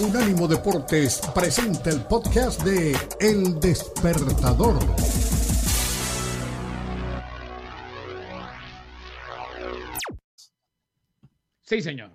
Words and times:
Unánimo 0.00 0.46
Deportes 0.46 1.20
presenta 1.34 1.90
el 1.90 2.00
podcast 2.02 2.62
de 2.62 2.94
El 3.20 3.58
Despertador. 3.60 4.78
Sí, 11.62 11.82
señor. 11.82 12.10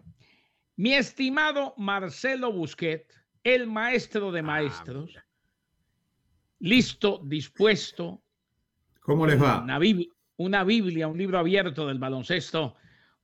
Mi 0.77 0.93
estimado 0.93 1.73
Marcelo 1.77 2.51
Busquet, 2.51 3.05
el 3.43 3.67
maestro 3.67 4.31
de 4.31 4.39
Ah, 4.39 4.43
maestros, 4.43 5.15
listo, 6.59 7.21
dispuesto. 7.25 8.21
¿Cómo 9.01 9.27
les 9.27 9.41
va? 9.41 9.61
Una, 9.61 9.79
bib- 9.79 10.09
una 10.37 10.63
Biblia, 10.63 11.07
un 11.07 11.17
libro 11.17 11.37
abierto 11.39 11.87
del 11.87 11.99
baloncesto. 11.99 12.75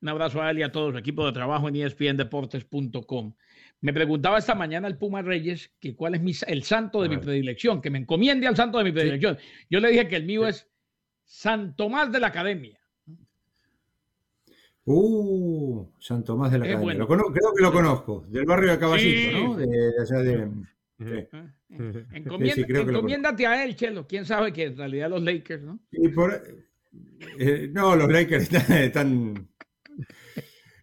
Un 0.01 0.09
abrazo 0.09 0.41
a 0.41 0.51
él 0.51 0.59
y 0.59 0.63
a 0.63 0.71
todo 0.71 0.91
su 0.91 0.97
equipo 0.97 1.25
de 1.25 1.31
trabajo 1.31 1.67
en 1.69 1.77
espndeportes.com. 1.77 3.33
Me 3.81 3.93
preguntaba 3.93 4.37
esta 4.39 4.55
mañana 4.55 4.87
el 4.87 4.97
Puma 4.97 5.21
Reyes 5.21 5.71
que 5.79 5.95
cuál 5.95 6.15
es 6.15 6.21
mi, 6.21 6.33
el 6.47 6.63
santo 6.63 7.01
de 7.03 7.09
mi 7.09 7.17
predilección, 7.17 7.81
que 7.81 7.89
me 7.91 7.99
encomiende 7.99 8.47
al 8.47 8.55
santo 8.55 8.77
de 8.79 8.83
mi 8.85 8.91
predilección. 8.91 9.37
Yo 9.69 9.79
le 9.79 9.89
dije 9.91 10.07
que 10.07 10.15
el 10.15 10.25
mío 10.25 10.47
es 10.47 10.67
San 11.25 11.75
Tomás 11.75 12.11
de 12.11 12.19
la 12.19 12.27
Academia. 12.27 12.79
Uh, 14.85 15.85
San 15.99 16.23
Tomás 16.23 16.51
de 16.51 16.59
la 16.59 16.63
Academia. 16.65 16.83
bueno. 16.83 16.99
Lo 17.01 17.07
cono- 17.07 17.25
creo 17.33 17.53
que 17.53 17.61
lo 17.63 17.71
conozco, 17.73 18.25
del 18.29 18.45
barrio 18.45 18.71
de 18.71 18.79
Caballito, 18.79 19.31
Sí. 19.37 19.43
¿no? 19.43 19.55
De, 19.57 19.65
de 19.67 20.01
allá 20.01 20.23
de... 20.23 20.47
sí. 20.99 21.27
Sí, 21.69 21.99
Encomienda- 22.13 22.55
sí, 22.55 22.63
creo 22.63 22.85
que 22.85 22.91
lo 22.91 22.97
encomiéndate 22.97 23.45
a 23.45 23.63
él, 23.63 23.75
Chelo. 23.75 24.07
Quién 24.07 24.25
sabe 24.25 24.53
que 24.53 24.63
en 24.63 24.77
realidad 24.77 25.09
los 25.09 25.21
Lakers, 25.21 25.61
¿no? 25.61 25.79
Y 25.91 26.07
por, 26.07 26.41
eh, 27.37 27.69
no, 27.73 27.95
los 27.95 28.09
Lakers 28.09 28.51
están... 28.71 29.47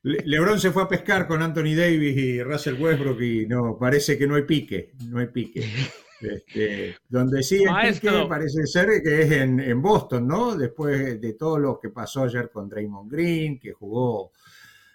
LeBron 0.05 0.61
se 0.61 0.71
fue 0.71 0.83
a 0.83 0.89
pescar 0.89 1.27
con 1.27 1.41
Anthony 1.41 1.75
Davis 1.75 2.17
y 2.17 2.43
Russell 2.43 2.81
Westbrook 2.81 3.23
y 3.23 3.47
no, 3.47 3.79
parece 3.79 4.19
que 4.19 4.27
no 4.27 4.35
hay 4.35 4.43
pique, 4.43 4.93
no 5.09 5.19
hay 5.19 5.29
pique. 5.29 5.65
Este, 6.21 6.97
donde 7.07 7.43
sí 7.43 7.59
hay 7.67 7.73
Maestro. 7.73 8.11
pique 8.13 8.29
parece 8.29 8.67
ser 8.67 9.03
que 9.03 9.23
es 9.23 9.33
en, 9.33 9.61
en 9.61 9.83
Boston, 9.83 10.27
¿no? 10.27 10.57
Después 10.57 11.21
de 11.21 11.35
todo 11.35 11.59
lo 11.59 11.79
que 11.79 11.91
pasó 11.91 12.23
ayer 12.23 12.51
con 12.51 12.67
Draymond 12.67 13.13
Green, 13.13 13.59
que 13.59 13.73
jugó 13.73 14.31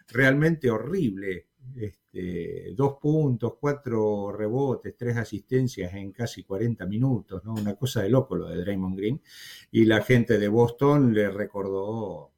realmente 0.08 0.72
horrible. 0.72 1.50
Este, 1.76 2.74
dos 2.74 2.96
puntos, 3.00 3.54
cuatro 3.60 4.32
rebotes, 4.32 4.96
tres 4.98 5.18
asistencias 5.18 5.94
en 5.94 6.12
casi 6.14 6.44
40 6.44 6.88
minutos, 6.88 7.44
¿no? 7.46 7.54
Una 7.54 7.76
cosa 7.76 8.02
de 8.02 8.10
loco 8.10 8.36
lo 8.36 8.48
de 8.48 8.58
Draymond 8.62 8.98
Green. 8.98 9.22
Y 9.72 9.86
la 9.86 10.02
gente 10.02 10.40
de 10.40 10.48
Boston 10.48 11.14
le 11.14 11.30
recordó 11.30 12.32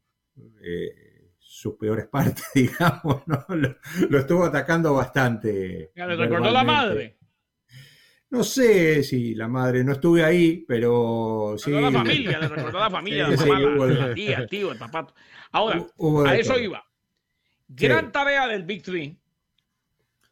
eh, 0.61 1.10
sus 1.53 1.75
peores 1.75 2.07
partes, 2.07 2.45
digamos, 2.55 3.27
¿no? 3.27 3.45
Lo, 3.49 3.75
lo 4.09 4.17
estuvo 4.19 4.45
atacando 4.45 4.93
bastante. 4.93 5.91
Ya 5.95 6.07
le 6.07 6.15
recordó 6.15 6.49
la 6.49 6.63
madre. 6.63 7.17
No 8.29 8.43
sé 8.45 9.03
si 9.03 9.35
la 9.35 9.49
madre, 9.49 9.83
no 9.83 9.91
estuve 9.91 10.23
ahí, 10.23 10.63
pero 10.65 11.55
sí. 11.57 11.69
Recordó 11.71 11.91
la 11.91 11.97
familia, 11.99 12.39
le 12.39 12.47
recordó 12.47 12.79
la 12.79 12.89
familia, 12.89 13.25
Sí, 13.25 13.31
la 13.31 13.37
sí, 13.37 13.49
mamá, 13.49 13.59
la- 13.59 13.67
hubo 13.75 13.87
de- 13.87 13.93
la 13.95 14.13
tía, 14.13 14.37
el 14.37 14.47
tío, 14.49 14.71
el 14.71 14.77
papá. 14.77 15.13
Ahora, 15.51 15.85
Hubo 15.97 16.23
a 16.25 16.35
eso 16.37 16.53
todo. 16.53 16.63
iba. 16.63 16.83
Gran 17.67 18.11
tarea 18.13 18.47
del 18.47 18.63
Big 18.63 18.81
Three, 18.83 19.17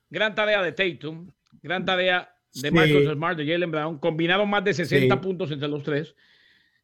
gran 0.09 0.33
tarea 0.33 0.61
de 0.63 0.71
Tatum, 0.71 1.29
gran 1.61 1.83
tarea 1.85 2.33
de. 2.53 2.71
Marcus 2.71 3.11
Smart, 3.13 3.37
de 3.37 3.45
Jalen 3.45 3.71
Brown, 3.71 3.99
combinaron 3.99 4.49
más 4.49 4.63
de 4.63 4.73
60 4.73 5.15
Sí. 5.15 5.21
puntos 5.21 5.51
entre 5.51 5.67
los 5.67 5.83
tres. 5.83 6.15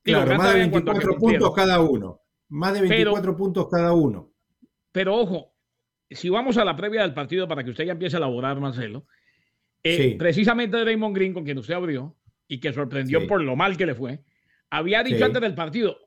Digo, 0.04 0.20
Claro, 0.22 0.38
más 0.38 0.48
de 0.48 0.52
tarea 0.52 0.64
en 0.66 0.72
cuanto 0.72 0.92
a 0.92 0.94
que 0.94 1.00
24 1.00 1.20
cumplieron. 1.22 1.48
puntos 1.48 1.56
cada 1.66 1.80
uno. 1.80 2.22
Más 2.50 2.74
de 2.74 2.82
24 2.82 3.36
puntos 3.36 3.68
cada 3.72 3.94
uno. 3.94 4.32
Pero 4.92 5.16
ojo, 5.16 5.54
si 6.10 6.30
vamos 6.30 6.58
a 6.58 6.66
la 6.66 6.76
previa 6.76 7.02
del 7.02 7.14
partido 7.14 7.48
para 7.48 7.64
que 7.64 7.72
usted 7.72 7.86
ya 7.86 7.94
empiece 7.94 8.16
a 8.16 8.20
elaborar, 8.20 8.60
Marcelo, 8.60 9.06
eh, 9.84 9.98
Sí. 9.98 10.16
precisamente 10.16 10.78
Draymond 10.78 11.16
Green, 11.16 11.34
con 11.34 11.44
quien 11.44 11.58
usted 11.58 11.74
abrió 11.74 12.16
y 12.48 12.60
que 12.60 12.72
sorprendió 12.74 13.22
Sí. 13.22 13.28
por 13.28 13.42
lo 13.42 13.56
mal 13.56 13.76
que 13.78 13.86
le 13.86 13.96
fue, 13.96 14.20
había 14.70 15.04
dicho 15.04 15.18
Sí. 15.18 15.24
antes 15.24 15.42
del 15.42 15.56
partido, 15.56 15.98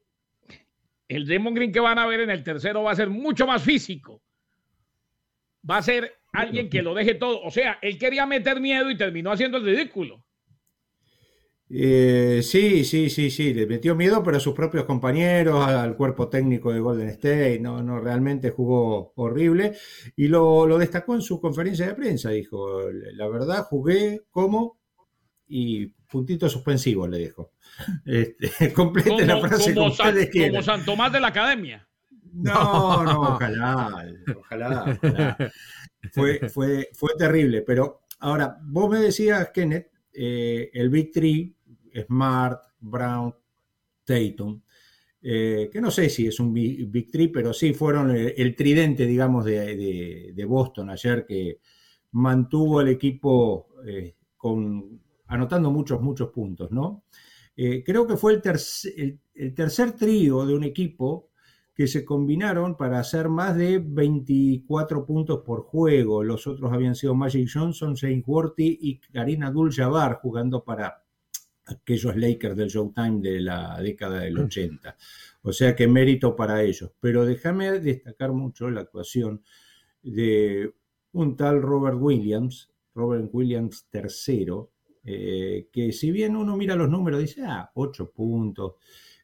el 1.09 1.27
Draymond 1.27 1.57
Green 1.57 1.73
que 1.73 1.81
van 1.81 1.99
a 1.99 2.07
ver 2.07 2.21
en 2.21 2.31
el 2.31 2.43
tercero 2.45 2.83
va 2.83 2.93
a 2.93 2.97
ser 2.97 3.11
mucho 3.11 3.47
más 3.47 3.63
físico. 3.63 4.23
Va 5.69 5.79
a 5.79 5.83
ser 5.83 6.13
alguien 6.33 6.69
que 6.71 6.83
lo 6.83 6.95
deje 6.95 7.15
todo. 7.15 7.43
O 7.43 7.51
sea, 7.51 7.79
él 7.83 7.99
quería 7.99 8.27
meter 8.27 8.61
miedo 8.61 8.91
y 8.91 8.97
terminó 8.97 9.33
haciendo 9.33 9.59
el 9.59 9.65
ridículo. 9.65 10.25
Eh, 11.71 12.41
sí, 12.43 12.83
sí, 12.85 13.11
sí, 13.11 13.31
sí, 13.31 13.53
le 13.53 13.67
metió 13.67 13.95
miedo, 13.95 14.23
pero 14.23 14.39
a 14.39 14.41
sus 14.41 14.55
propios 14.55 14.85
compañeros, 14.85 15.67
al 15.67 15.97
cuerpo 15.97 16.29
técnico 16.29 16.73
de 16.73 16.81
Golden 16.81 17.09
State, 17.11 17.61
no, 17.61 17.83
no, 17.83 18.01
realmente 18.01 18.51
jugó 18.51 19.13
horrible 19.17 19.77
y 20.17 20.29
lo, 20.29 20.67
lo 20.67 20.79
destacó 20.79 21.15
en 21.15 21.21
su 21.21 21.41
conferencia 21.41 21.87
de 21.87 21.95
prensa, 21.95 22.31
dijo, 22.31 22.91
la 22.91 23.29
verdad 23.29 23.65
jugué 23.65 24.23
como 24.31 24.79
y 25.47 25.87
puntito 25.87 26.49
suspensivo 26.49 27.07
le 27.07 27.19
dijo. 27.19 27.53
Este, 28.05 28.73
complete 28.73 29.25
la 29.25 29.39
frase 29.41 29.75
como, 29.75 29.91
San, 29.91 30.17
como 30.33 30.63
San 30.63 30.85
Tomás 30.85 31.13
de 31.13 31.21
la 31.21 31.29
Academia. 31.29 31.87
No, 32.33 33.05
no, 33.05 33.21
ojalá, 33.21 34.07
ojalá, 34.37 34.99
ojalá. 35.03 35.37
Fue, 36.13 36.49
fue, 36.49 36.89
fue 36.93 37.11
terrible, 37.17 37.63
pero 37.63 38.01
ahora, 38.21 38.59
vos 38.63 38.91
me 38.91 38.99
decías, 38.99 39.51
Kenneth, 39.53 39.91
eh, 40.13 40.71
el 40.73 40.89
Big 40.89 41.13
Three, 41.13 41.55
Smart, 42.07 42.63
Brown, 42.81 43.35
Tatum, 44.05 44.61
eh, 45.21 45.69
que 45.73 45.81
no 45.81 45.91
sé 45.91 46.09
si 46.09 46.27
es 46.27 46.39
un 46.41 46.53
Big, 46.53 47.11
Three, 47.11 47.29
pero 47.29 47.53
sí 47.53 47.75
fueron 47.75 48.11
el, 48.11 48.35
el 48.37 48.55
tridente, 48.55 49.07
digamos, 49.07 49.45
de, 49.45 50.45
Boston 50.47 50.91
ayer 50.91 51.27
que 51.27 51.59
mantuvo 52.13 52.79
al 52.79 52.89
equipo 52.89 53.69
eh, 53.87 54.15
con, 54.37 55.01
anotando 55.27 55.71
muchos, 55.71 56.01
muchos 56.01 56.31
puntos, 56.31 56.71
¿no? 56.71 57.05
Eh, 57.57 57.83
creo 57.85 58.07
que 58.07 58.17
fue 58.17 58.35
el, 58.35 58.41
tercer, 58.41 58.93
el, 58.97 59.19
el 59.35 59.55
tercer 59.55 59.93
trío 59.93 60.47
de 60.47 60.55
un 60.55 60.63
equipo 60.63 61.29
que 61.75 61.87
se 61.87 62.05
combinaron 62.05 62.77
para 62.77 62.99
hacer 62.99 63.29
más 63.29 63.57
de 63.57 63.79
24 63.79 65.07
puntos 65.07 65.43
por 65.45 65.63
juego. 65.63 66.25
Los 66.25 66.47
otros 66.47 66.73
habían 66.73 66.97
sido 66.97 67.15
Magic 67.15 67.49
Johnson, 67.53 67.95
James 67.97 68.25
Worthy 68.27 68.79
y 68.81 68.99
Karina 68.99 69.47
Abdul-Jabbar 69.47 70.19
jugando 70.21 70.65
para 70.65 71.05
aquellos 71.69 72.17
Lakers 72.17 72.57
del 72.57 72.69
Showtime 72.69 73.21
de 73.21 73.41
la 73.41 73.81
década 73.81 74.21
del 74.21 74.39
80. 74.39 74.97
O 75.43 75.53
sea 75.53 75.75
que 75.77 75.87
mérito 75.87 76.35
para 76.37 76.63
ellos. 76.63 76.93
Pero 77.01 77.25
déjame 77.25 77.81
destacar 77.81 78.33
mucho 78.33 78.71
la 78.71 78.83
actuación 78.83 79.43
de 80.03 80.75
un 81.13 81.37
tal 81.37 81.63
Robert 81.63 81.99
Williams, 82.01 82.71
Robert 82.95 83.29
Williams 83.33 83.89
III, 83.93 84.47
eh, 85.05 85.69
que 85.73 85.93
si 85.93 86.11
bien 86.11 86.37
uno 86.37 86.57
mira 86.57 86.77
los 86.77 86.91
números 86.91 87.21
dice, 87.21 87.43
ah, 87.47 87.71
8 87.75 88.11
puntos, 88.11 88.75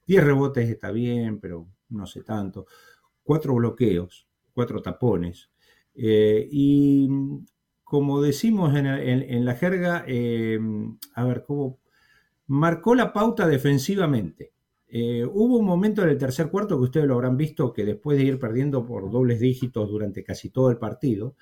10 0.06 0.25
rebotes 0.25 0.69
está 0.69 0.91
bien, 0.91 1.41
pero 1.41 1.69
no 1.91 2.06
sé 2.06 2.22
tanto, 2.22 2.66
cuatro 3.22 3.55
bloqueos, 3.55 4.28
cuatro 4.53 4.82
tapones. 4.82 5.50
Eh, 5.94 6.49
y 6.50 7.09
como 7.82 8.21
decimos 8.22 8.75
en, 8.76 8.87
en, 8.87 9.22
en 9.22 9.44
la 9.44 9.55
jerga, 9.55 10.05
eh, 10.06 10.59
a 11.15 11.25
ver, 11.25 11.44
¿cómo? 11.47 11.78
Marcó 12.47 12.94
la 12.94 13.12
pauta 13.12 13.47
defensivamente. 13.47 14.53
Eh, 14.87 15.25
hubo 15.25 15.59
un 15.59 15.65
momento 15.65 16.03
en 16.03 16.10
el 16.10 16.19
tercer 16.19 16.50
cuarto 16.50 16.77
que 16.78 16.84
ustedes 16.84 17.06
lo 17.06 17.15
habrán 17.15 17.37
visto 17.37 17.72
que 17.72 17.84
después 17.84 18.16
de 18.16 18.25
ir 18.25 18.38
perdiendo 18.38 18.87
por 18.87 19.10
dobles 19.10 19.41
dígitos 19.41 19.88
durante 19.88 20.22
casi 20.22 20.50
todo 20.50 20.71
el 20.71 20.78
partido, 20.78 21.34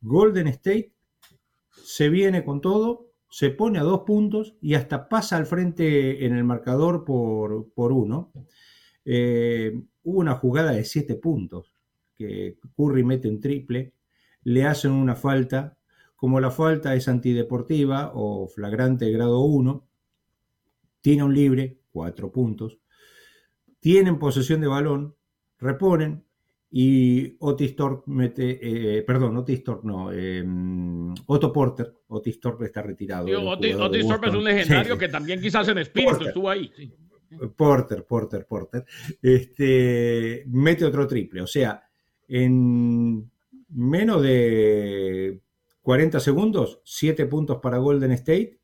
Golden 0.00 0.48
State 0.48 0.92
se 1.70 2.10
viene 2.10 2.44
con 2.44 2.60
todo, 2.60 3.08
se 3.30 3.50
pone 3.50 3.78
a 3.78 3.82
dos 3.82 4.00
puntos 4.00 4.56
y 4.60 4.74
hasta 4.74 5.08
pasa 5.08 5.36
al 5.36 5.46
frente 5.46 6.26
en 6.26 6.36
el 6.36 6.44
marcador 6.44 7.04
por, 7.04 7.70
por 7.72 7.92
uno. 7.92 8.30
Eh, 9.04 9.72
hubo 10.02 10.20
una 10.20 10.34
jugada 10.34 10.72
de 10.72 10.84
siete 10.84 11.14
puntos, 11.14 11.72
que 12.14 12.58
Curry 12.76 13.04
mete 13.04 13.28
un 13.28 13.40
triple, 13.40 13.94
le 14.42 14.66
hacen 14.66 14.90
una 14.90 15.16
falta, 15.16 15.78
como 16.14 16.40
la 16.40 16.50
falta 16.50 16.94
es 16.94 17.08
antideportiva 17.08 18.12
o 18.14 18.48
flagrante 18.48 19.10
grado 19.10 19.40
1, 19.40 19.87
tiene 21.08 21.22
un 21.22 21.32
libre, 21.32 21.78
cuatro 21.90 22.30
puntos, 22.30 22.80
tienen 23.80 24.18
posesión 24.18 24.60
de 24.60 24.66
balón, 24.66 25.16
reponen 25.58 26.22
y 26.70 27.34
Otis 27.38 27.74
Thorpe 27.74 28.10
mete, 28.10 28.98
eh, 28.98 29.02
perdón, 29.04 29.34
Otis 29.38 29.64
Thorpe 29.64 29.88
no, 29.88 30.12
eh, 30.12 30.44
Otto 31.24 31.50
Porter, 31.50 31.94
Otis 32.08 32.38
Thorpe 32.38 32.66
está 32.66 32.82
retirado. 32.82 33.24
Otis, 33.24 33.74
Otis 33.76 34.06
Thorpe 34.06 34.28
es 34.28 34.34
un 34.34 34.44
legendario 34.44 34.92
sí, 34.92 35.00
que 35.00 35.08
también 35.08 35.40
quizás 35.40 35.66
en 35.68 35.78
espíritu 35.78 36.10
Porter. 36.10 36.28
estuvo 36.28 36.50
ahí. 36.50 36.70
Sí. 36.76 36.92
Porter, 37.56 38.04
Porter, 38.04 38.46
Porter, 38.46 38.84
este, 39.22 40.44
mete 40.48 40.84
otro 40.84 41.06
triple. 41.06 41.40
O 41.40 41.46
sea, 41.46 41.88
en 42.28 43.30
menos 43.70 44.22
de 44.22 45.40
40 45.80 46.20
segundos, 46.20 46.82
7 46.84 47.24
puntos 47.24 47.60
para 47.62 47.78
Golden 47.78 48.12
State 48.12 48.57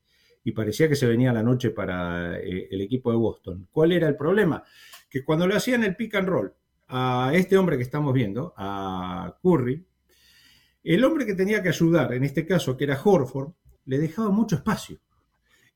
y 0.45 0.53
parecía 0.53 0.89
que 0.89 0.95
se 0.95 1.07
venía 1.07 1.33
la 1.33 1.43
noche 1.43 1.71
para 1.71 2.39
eh, 2.39 2.69
el 2.71 2.83
equipo 2.83 3.11
de 3.11 3.17
Boston. 3.17 3.67
¿Cuál 3.73 3.93
era 3.93 4.07
el 4.07 4.17
problema? 4.17 4.63
Que 5.09 5.25
cuando 5.25 5.47
le 5.47 5.57
hacían 5.57 5.83
el 5.85 5.97
pick 5.97 6.15
and 6.17 6.29
roll 6.29 6.53
a 6.89 7.33
este 7.35 7.57
hombre 7.57 7.79
que 7.79 7.83
estamos 7.83 8.13
viendo, 8.13 8.53
a 8.57 9.37
Curry, 9.43 9.85
el 10.85 11.03
hombre 11.03 11.25
que 11.25 11.35
tenía 11.35 11.63
que 11.63 11.71
ayudar, 11.71 12.13
en 12.13 12.25
este 12.25 12.47
caso, 12.47 12.77
que 12.77 12.85
era 12.85 13.01
Horford, 13.03 13.53
le 13.87 13.99
dejaba 13.99 14.29
mucho 14.29 14.57
espacio. 14.57 14.99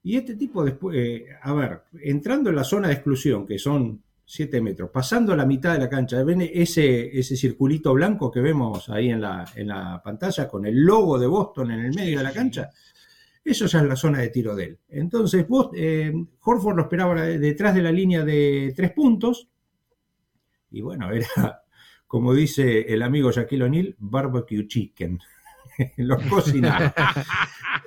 Y 0.03 0.17
este 0.17 0.37
tipo 0.37 0.62
después, 0.62 0.97
eh, 0.99 1.26
a 1.43 1.53
ver, 1.55 1.82
entrando 2.03 2.50
en 2.50 2.56
la 2.56 2.64
zona 2.64 2.88
de 2.88 2.94
exclusión, 2.94 3.47
que 3.47 3.59
son 3.59 4.03
7 4.26 4.61
metros, 4.61 4.91
pasando 4.91 5.32
a 5.32 5.37
la 5.37 5.47
mitad 5.47 5.73
de 5.73 5.79
la 5.79 5.88
cancha, 5.88 6.23
ven 6.23 6.43
ese, 6.43 7.19
ese 7.19 7.37
circulito 7.37 7.94
blanco 7.94 8.31
que 8.31 8.41
vemos 8.41 8.91
ahí 8.91 9.09
en 9.09 9.23
la, 9.23 9.47
en 9.55 9.69
la 9.69 10.03
pantalla 10.05 10.47
con 10.47 10.67
el 10.67 10.76
logo 10.76 11.19
de 11.19 11.26
Boston 11.26 11.71
en 11.71 11.81
el 11.81 11.94
medio 11.94 12.19
de 12.19 12.25
la 12.25 12.32
cancha, 12.32 12.71
eso 13.50 13.67
ya 13.67 13.81
es 13.81 13.85
la 13.87 13.97
zona 13.97 14.19
de 14.21 14.29
tiro 14.29 14.55
de 14.55 14.65
él. 14.65 14.79
Entonces, 14.89 15.47
vos, 15.47 15.71
eh, 15.75 16.12
Horford 16.41 16.77
lo 16.77 16.83
esperaba 16.83 17.23
detrás 17.23 17.75
de 17.75 17.83
la 17.83 17.93
línea 17.93 18.25
de 18.25 18.73
tres 18.77 18.93
puntos, 18.93 19.49
y 20.71 20.81
bueno, 20.81 21.11
era, 21.11 21.62
como 22.06 22.35
dice 22.35 22.81
el 22.93 23.03
amigo 23.03 23.31
Shaquille 23.31 23.65
O'Neal, 23.65 23.97
barbecue 23.99 24.67
chicken. 24.67 25.19
Los 25.97 26.23
cocinaron. 26.25 26.93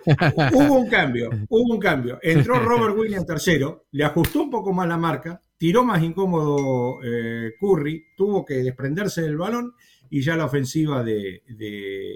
hubo 0.54 0.80
un 0.80 0.90
cambio, 0.90 1.30
hubo 1.50 1.74
un 1.74 1.80
cambio. 1.80 2.19
Entró 2.22 2.60
Robert 2.60 2.98
Williams 2.98 3.25
tercero, 3.25 3.86
le 3.92 4.04
ajustó 4.04 4.44
un 4.44 4.50
poco 4.50 4.74
más 4.74 4.88
la 4.88 4.98
marca, 4.98 5.42
tiró 5.58 5.84
más 5.84 6.02
incómodo 6.02 7.00
eh, 7.04 7.54
Curry, 7.60 8.06
tuvo 8.16 8.46
que 8.46 8.56
desprenderse 8.56 9.22
del 9.22 9.38
balón 9.38 9.74
y 10.10 10.22
ya 10.22 10.36
la 10.36 10.46
ofensiva 10.46 11.04
de, 11.04 11.42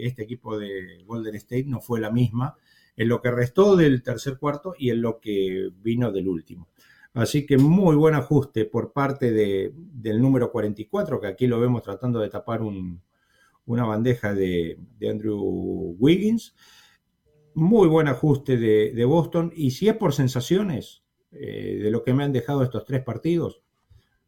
este 0.01 0.23
equipo 0.23 0.57
de 0.57 1.03
Golden 1.05 1.35
State 1.35 1.65
no 1.65 1.79
fue 1.79 1.99
la 1.99 2.11
misma 2.11 2.55
en 2.97 3.09
lo 3.09 3.21
que 3.21 3.31
restó 3.31 3.75
del 3.75 4.03
tercer 4.03 4.37
cuarto 4.37 4.73
y 4.77 4.89
en 4.89 5.01
lo 5.01 5.19
que 5.19 5.69
vino 5.81 6.11
del 6.11 6.27
último. 6.27 6.69
Así 7.13 7.45
que 7.45 7.57
muy 7.57 7.95
buen 7.95 8.13
ajuste 8.13 8.65
por 8.65 8.91
parte 8.91 9.31
del 9.31 10.21
número 10.21 10.51
44, 10.51 11.21
que 11.21 11.27
aquí 11.27 11.47
lo 11.47 11.61
vemos 11.61 11.81
tratando 11.81 12.19
de 12.19 12.29
tapar 12.29 12.61
una 12.61 13.85
bandeja 13.85 14.33
de, 14.33 14.77
Andrew 15.09 15.95
Wiggins. 15.97 16.55
Muy 17.53 17.87
buen 17.87 18.09
ajuste 18.09 18.57
de, 18.57 19.05
Boston. 19.05 19.53
Y 19.55 19.71
si 19.71 19.87
es 19.87 19.95
por 19.95 20.13
sensaciones 20.13 21.03
eh, 21.31 21.79
de 21.81 21.89
lo 21.89 22.03
que 22.03 22.13
me 22.13 22.25
han 22.25 22.33
dejado 22.33 22.63
estos 22.63 22.83
tres 22.83 23.01
partidos, 23.01 23.61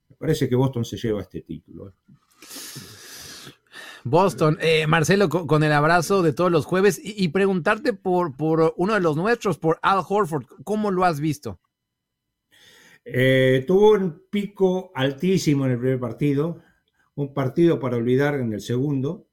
me 0.09 0.15
parece 0.15 0.47
que 0.47 0.55
Boston 0.55 0.85
se 0.85 0.95
lleva 0.95 1.21
este 1.21 1.41
título. 1.41 1.93
Boston. 4.09 4.57
Eh, 4.61 4.87
Marcelo, 4.87 5.29
con, 5.29 5.63
el 5.63 5.71
abrazo 5.71 6.21
de 6.21 6.33
todos 6.33 6.51
los 6.51 6.65
jueves 6.65 6.99
y, 7.03 7.27
preguntarte 7.29 7.93
por, 7.93 8.35
por, 8.35 8.73
uno 8.77 8.93
de 8.93 8.99
los 8.99 9.15
nuestros, 9.15 9.57
por 9.57 9.79
Al 9.81 10.03
Horford, 10.07 10.45
¿cómo 10.63 10.91
lo 10.91 11.05
has 11.05 11.19
visto? 11.19 11.59
Eh, 13.05 13.63
tuvo 13.65 13.91
un 13.91 14.23
pico 14.29 14.91
altísimo 14.93 15.65
en 15.65 15.71
el 15.71 15.79
primer 15.79 15.99
partido, 15.99 16.61
un 17.15 17.33
partido 17.33 17.79
para 17.79 17.97
olvidar 17.97 18.35
en 18.35 18.51
el 18.53 18.61
segundo, 18.61 19.27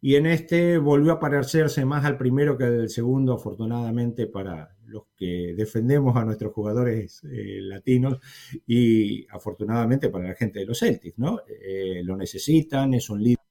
y 0.00 0.16
en 0.16 0.26
este 0.26 0.78
volvió 0.78 1.12
a 1.12 1.20
parecerse 1.20 1.84
más 1.84 2.04
al 2.04 2.18
primero 2.18 2.58
que 2.58 2.64
al 2.64 2.90
segundo, 2.90 3.32
afortunadamente 3.32 4.26
para 4.26 4.76
los 4.86 5.04
que 5.16 5.54
defendemos 5.56 6.16
a 6.16 6.24
nuestros 6.24 6.52
jugadores 6.52 7.22
eh, 7.24 7.58
latinos 7.60 8.18
y 8.66 9.26
afortunadamente 9.28 10.10
para 10.10 10.28
la 10.28 10.34
gente 10.34 10.60
de 10.60 10.66
los 10.66 10.78
Celtics, 10.78 11.18
¿no? 11.18 11.40
Eh, 11.48 12.02
lo 12.04 12.16
necesitan, 12.16 12.94
es 12.94 13.10
un 13.10 13.22
líder, 13.22 13.45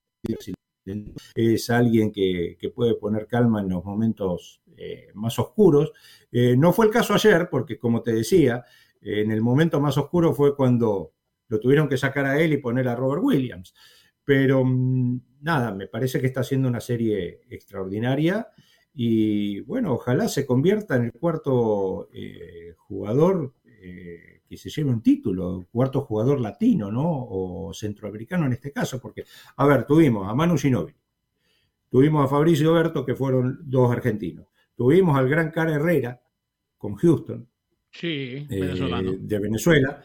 es 1.36 1.69
alguien 1.69 2.12
que, 2.12 2.57
puede 2.74 2.95
poner 2.95 3.27
calma 3.27 3.62
en 3.62 3.69
los 3.69 3.83
momentos 3.83 4.62
más 5.13 5.39
oscuros. 5.39 5.92
no 6.31 6.74
fue 6.74 6.88
el 6.88 6.92
caso 6.92 7.13
ayer, 7.13 7.48
porque 7.50 7.80
como 7.80 8.01
te 8.01 8.13
decía, 8.13 8.63
en 9.01 9.31
el 9.31 9.42
momento 9.42 9.80
más 9.80 9.98
oscuro 9.98 10.33
fue 10.33 10.56
cuando 10.56 11.13
lo 11.48 11.60
tuvieron 11.60 11.88
que 11.88 11.98
sacar 11.98 12.25
a 12.25 12.39
él 12.39 12.54
y 12.54 12.57
poner 12.57 12.88
a 12.88 12.95
Robert 12.95 13.24
Williams. 13.24 13.74
Pero 14.24 14.63
mm, 14.66 15.22
nada, 15.42 15.74
me 15.74 15.88
parece 15.88 16.19
que 16.19 16.27
está 16.27 16.42
haciendo 16.42 16.68
una 16.68 16.81
serie 16.81 17.42
extraordinaria 17.50 18.48
y 18.94 19.60
bueno, 19.62 19.94
ojalá 19.94 20.27
se 20.27 20.45
convierta 20.45 20.95
en 20.95 21.06
el 21.06 21.13
cuarto 21.13 22.10
eh, 22.13 22.74
jugador 22.77 23.54
eh, 23.66 24.35
que 24.56 24.69
se 24.69 24.69
lleve 24.69 24.92
un 24.92 25.02
título, 25.02 25.68
cuarto 25.72 26.02
jugador 26.02 26.40
latino, 26.40 26.92
¿no? 26.92 27.04
O 27.06 27.74
centroamericano 27.74 28.46
en 28.46 28.54
este 28.54 28.72
caso, 28.72 29.02
porque, 29.02 29.25
a 29.57 29.66
ver, 29.66 29.86
tuvimos 29.86 30.30
a 30.30 30.34
Manu 30.34 30.57
Ginóbili, 30.57 30.98
tuvimos 31.90 32.25
a 32.25 32.28
Fabricio 32.28 32.74
Berto, 32.74 33.06
que 33.06 33.16
fueron 33.16 33.60
dos 33.63 33.92
argentinos, 33.92 34.48
tuvimos 34.75 35.18
al 35.18 35.28
gran 35.28 35.52
Cara 35.52 35.75
Herrera 35.75 36.22
con 36.78 36.96
Houston, 36.96 37.48
Sí, 37.92 38.46
eh, 38.50 38.74
de 39.19 39.40
Venezuela, 39.40 40.04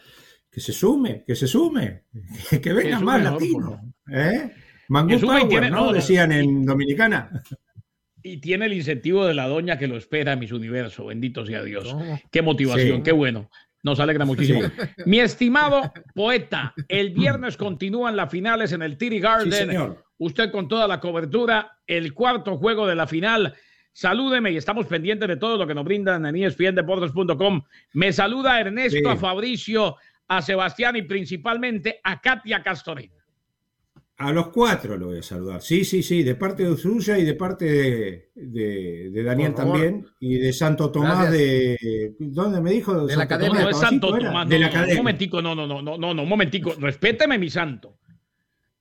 que 0.48 0.60
se 0.60 0.72
sume, 0.72 1.24
que 1.26 1.34
se 1.34 1.48
sume, 1.48 2.04
que 2.62 2.72
venga 2.72 3.00
más 3.00 3.22
latino. 3.22 3.94
¿eh? 4.08 4.52
Power, 4.88 5.70
¿no? 5.70 5.92
Decían 5.92 6.30
en 6.30 6.64
Dominicana. 6.64 7.42
Y 8.22 8.36
tiene 8.38 8.66
el 8.66 8.74
incentivo 8.74 9.26
de 9.26 9.34
la 9.34 9.48
doña 9.48 9.76
que 9.76 9.88
lo 9.88 9.96
espera 9.96 10.36
mis 10.36 10.52
universo, 10.52 11.06
bendito 11.06 11.44
sea 11.46 11.62
Dios. 11.62 11.96
Qué 12.30 12.42
motivación, 12.42 13.02
qué 13.02 13.12
bueno. 13.12 13.50
Nos 13.82 13.98
alegra 14.00 14.24
muchísimo. 14.24 14.60
Mi 15.06 15.20
estimado 15.20 15.92
poeta, 16.14 16.74
el 16.88 17.10
viernes 17.10 17.56
continúan 17.56 18.16
las 18.16 18.30
finales 18.30 18.72
en 18.72 18.82
el 18.82 18.98
Tiri 18.98 19.20
Garden. 19.20 19.96
Usted 20.18 20.50
con 20.50 20.68
toda 20.68 20.86
la 20.86 21.00
cobertura, 21.00 21.78
el 21.86 22.12
cuarto 22.12 22.56
juego 22.58 22.86
de 22.86 22.94
la 22.94 23.06
final 23.06 23.54
Salúdeme 23.92 24.52
y 24.52 24.56
estamos 24.56 24.86
pendientes 24.86 25.28
de 25.28 25.36
todo 25.36 25.56
lo 25.56 25.66
que 25.66 25.74
nos 25.74 25.84
brindan 25.84 26.24
en 26.24 26.36
espndeportes.com. 26.36 27.62
Me 27.92 28.12
saluda 28.12 28.60
Ernesto, 28.60 29.10
a 29.10 29.16
Fabricio, 29.16 29.96
a 30.28 30.42
Sebastián 30.42 30.96
y 30.96 31.02
principalmente 31.02 32.00
a 32.04 32.20
Katia 32.20 32.62
Castorena. 32.62 33.19
A 34.20 34.32
los 34.32 34.48
cuatro 34.48 34.98
lo 34.98 35.06
voy 35.06 35.20
a 35.20 35.22
saludar. 35.22 35.62
Sí, 35.62 35.82
sí, 35.82 36.02
sí, 36.02 36.22
de 36.22 36.34
parte 36.34 36.62
de 36.62 36.76
suya 36.76 37.16
y 37.16 37.24
de 37.24 37.32
parte 37.32 38.28
de, 38.34 39.22
Daniel 39.24 39.54
también 39.54 40.06
y 40.20 40.36
de 40.36 40.52
Santo 40.52 40.90
Tomás 40.90 41.32
de. 41.32 42.14
¿Dónde 42.18 42.60
me 42.60 42.70
dijo? 42.70 43.06
De 43.06 43.16
la 43.16 43.22
academia. 43.22 43.66
de 43.66 43.72
Santo 43.72 44.14
Tomás. 44.18 44.46
de 44.46 44.58
la 44.58 44.66
academia. 44.66 44.92
Un 44.92 44.98
momentico, 44.98 45.40
no, 45.40 45.54
no, 45.54 45.66
no, 45.66 45.80
no, 45.80 45.96
no, 45.96 46.12
no, 46.12 46.22
un 46.22 46.28
momentico. 46.28 46.74
Respéteme, 46.78 47.38
mi 47.38 47.48
santo. 47.48 47.96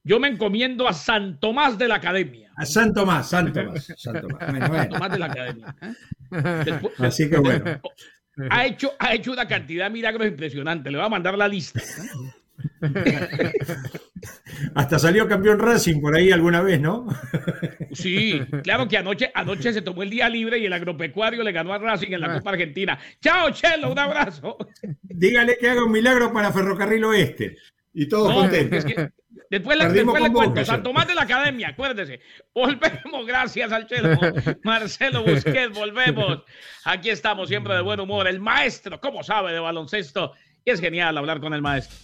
Yo 0.04 0.20
me 0.20 0.28
encomiendo 0.28 0.90
a 0.90 0.94
San 0.94 1.40
Tomás 1.40 1.78
de 1.78 1.88
la 1.88 1.96
Academia. 1.96 2.52
A 2.58 2.66
San 2.66 2.94
Tomás, 2.94 3.30
San 3.30 3.54
Tomás. 3.54 3.94
San 3.96 4.20
Tomás, 4.20 5.12
de 5.12 5.20
la 5.20 5.26
Academia. 5.26 5.76
Así 7.00 7.30
que 7.30 7.38
bueno. 7.38 7.82
Ha 8.52 8.66
hecho, 8.66 8.94
ha 9.00 9.14
hecho 9.14 9.34
una 9.34 9.46
cantidad 9.46 9.88
de 9.88 9.90
milagros 9.92 10.26
impresionantes. 10.26 10.90
Le 10.90 10.98
voy 10.98 11.06
a 11.06 11.10
mandar 11.10 11.38
la 11.38 11.46
lista. 11.46 11.82
Hasta 14.76 15.00
salió 15.00 15.28
campeón 15.28 15.60
Racing 15.60 16.02
por 16.02 16.16
ahí 16.16 16.32
alguna 16.32 16.62
vez, 16.62 16.80
¿no? 16.80 17.08
Sí, 17.92 18.42
claro 18.64 18.88
que 18.88 18.98
anoche, 18.98 19.32
anoche 19.34 19.74
se 19.74 19.82
tomó 19.82 20.04
el 20.04 20.10
día 20.10 20.30
libre 20.30 20.60
y 20.60 20.66
el 20.66 20.74
agropecuario 20.74 21.44
le 21.44 21.52
ganó 21.52 21.74
a 21.74 21.78
Racing 21.78 22.12
en 22.12 22.22
la 22.22 22.34
Copa 22.34 22.52
Argentina. 22.52 23.00
Chao, 23.22 23.52
Chelo, 23.52 23.92
un 23.92 24.00
abrazo. 24.00 24.58
Dígale 25.04 25.58
que 25.58 25.70
haga 25.70 25.84
un 25.84 25.92
milagro 25.92 26.32
para 26.32 26.52
Ferrocarril 26.52 27.04
Oeste. 27.06 27.58
Y 27.94 28.08
todos 28.08 28.34
contentos. 28.34 28.86
Después, 29.50 29.80
le, 29.80 29.90
después 29.90 30.22
le 30.22 30.32
cuento, 30.32 30.64
San 30.64 30.84
Tomás 30.84 31.08
de 31.08 31.16
la 31.16 31.24
Academia, 31.24 31.70
acuérdese. 31.70 32.20
Volvemos, 32.54 33.26
gracias 33.26 33.72
al 33.72 33.88
chelo. 33.88 34.10
Marcelo 34.64 35.24
Busquets, 35.24 35.74
volvemos. 35.74 36.44
Aquí 36.86 37.10
estamos 37.10 37.50
siempre 37.50 37.74
de 37.74 37.82
buen 37.82 38.00
humor. 38.00 38.28
El 38.28 38.40
maestro, 38.40 39.02
¿cómo 39.02 39.24
sabe 39.24 39.52
de 39.52 39.60
baloncesto? 39.60 40.34
Y 40.64 40.70
es 40.70 40.80
genial 40.80 41.18
hablar 41.18 41.40
con 41.40 41.56
el 41.56 41.64
maestro. 41.64 41.98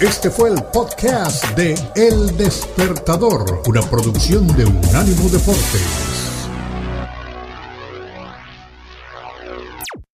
Este 0.00 0.30
fue 0.30 0.50
el 0.50 0.62
podcast 0.62 1.44
de 1.56 1.74
El 1.96 2.36
Despertador, 2.36 3.62
una 3.66 3.80
producción 3.80 4.46
de 4.56 4.64
Unánimo 4.64 5.28
Deportes. 5.28 6.07